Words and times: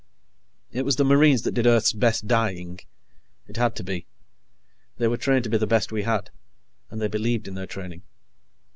It 0.71 0.83
was 0.83 0.95
the 0.95 1.05
Marines 1.05 1.43
that 1.43 1.51
did 1.53 1.67
Earth's 1.67 1.93
best 1.93 2.25
dying. 2.27 2.79
It 3.47 3.57
had 3.57 3.75
to 3.75 3.83
be. 3.83 4.07
They 4.97 5.07
were 5.07 5.15
trained 5.15 5.43
to 5.43 5.49
be 5.51 5.59
the 5.59 5.67
best 5.67 5.91
we 5.91 6.01
had, 6.01 6.31
and 6.89 6.99
they 6.99 7.07
believed 7.07 7.47
in 7.47 7.53
their 7.53 7.67
training. 7.67 8.01